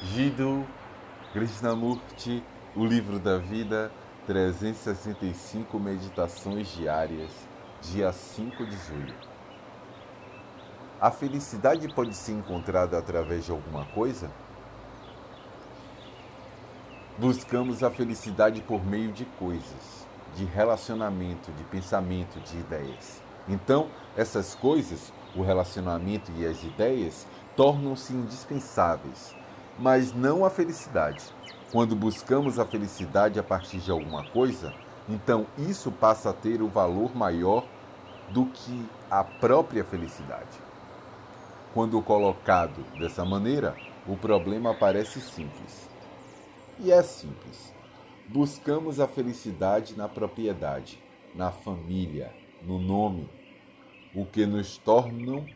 [0.00, 0.64] Jiddu
[1.32, 2.44] Krishnamurti,
[2.76, 3.90] O Livro da Vida,
[4.28, 7.32] 365 Meditações Diárias,
[7.82, 9.14] dia 5 de julho.
[11.00, 14.30] A felicidade pode ser encontrada através de alguma coisa?
[17.18, 20.06] Buscamos a felicidade por meio de coisas,
[20.36, 23.20] de relacionamento, de pensamento, de ideias.
[23.48, 27.26] Então, essas coisas, o relacionamento e as ideias,
[27.56, 29.36] tornam-se indispensáveis
[29.78, 31.24] mas não a felicidade.
[31.70, 34.74] Quando buscamos a felicidade a partir de alguma coisa,
[35.08, 37.66] então isso passa a ter o valor maior
[38.30, 40.58] do que a própria felicidade.
[41.72, 43.76] Quando colocado dessa maneira,
[44.06, 45.88] o problema parece simples.
[46.80, 47.72] E é simples.
[48.26, 51.02] Buscamos a felicidade na propriedade,
[51.34, 52.32] na família,
[52.62, 53.28] no nome,
[54.14, 55.46] o que nos tornam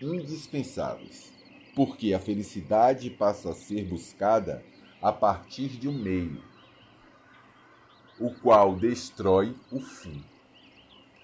[0.00, 1.39] indispensáveis
[1.82, 4.62] porque a felicidade passa a ser buscada
[5.00, 6.42] a partir de um meio,
[8.18, 10.22] o qual destrói o fim.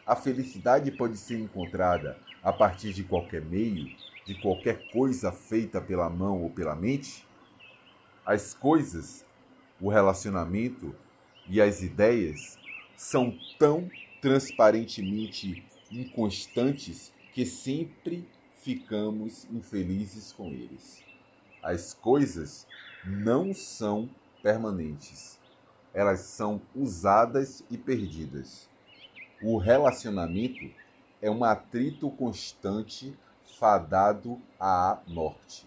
[0.07, 6.09] A felicidade pode ser encontrada a partir de qualquer meio, de qualquer coisa feita pela
[6.09, 7.29] mão ou pela mente?
[8.25, 9.27] As coisas,
[9.79, 10.97] o relacionamento
[11.47, 12.59] e as ideias
[12.97, 13.91] são tão
[14.23, 18.27] transparentemente inconstantes que sempre
[18.67, 21.01] ficamos infelizes com eles.
[21.63, 22.67] As coisas
[23.05, 24.11] não são
[24.43, 25.39] permanentes,
[25.95, 28.69] elas são usadas e perdidas.
[29.41, 30.69] O relacionamento
[31.23, 33.17] é um atrito constante
[33.57, 35.65] fadado à morte.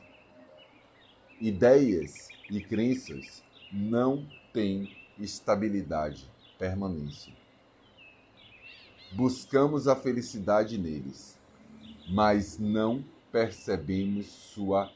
[1.39, 3.41] Ideias e crenças
[3.71, 7.31] não têm estabilidade, permanência.
[9.13, 11.38] Buscamos a felicidade neles
[12.09, 14.91] mas não percebemos sua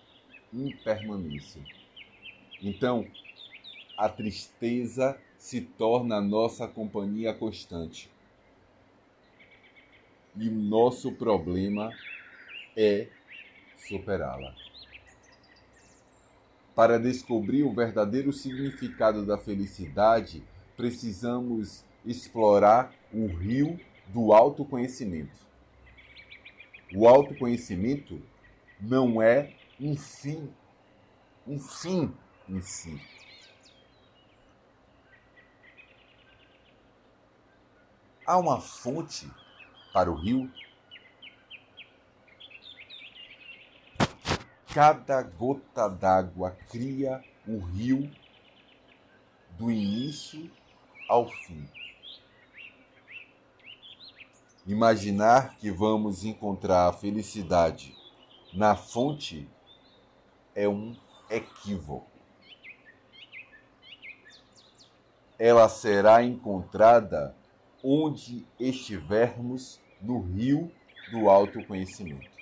[0.52, 1.62] impermanência.
[2.62, 3.06] Então,
[3.98, 8.10] a tristeza se torna nossa companhia constante.
[10.36, 11.92] E o nosso problema
[12.76, 13.08] é
[13.78, 14.56] superá-la.
[16.74, 20.44] Para descobrir o verdadeiro significado da felicidade,
[20.76, 25.53] precisamos explorar o rio do autoconhecimento.
[26.96, 28.22] O autoconhecimento
[28.80, 30.54] não é um fim,
[31.48, 32.14] um fim
[32.48, 33.02] em si.
[38.26, 39.28] Há uma fonte
[39.92, 40.52] para o rio.
[44.72, 48.10] Cada gota d'água cria o rio
[49.58, 50.50] do início
[51.10, 51.68] ao fim.
[54.66, 57.94] Imaginar que vamos encontrar a felicidade
[58.54, 59.50] na fonte
[60.56, 60.96] é um
[61.30, 62.08] equívoco.
[65.38, 67.36] Ela será encontrada
[67.84, 70.72] onde estivermos no rio
[71.12, 72.33] do autoconhecimento.